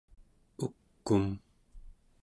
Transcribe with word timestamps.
uk'um 0.65 1.27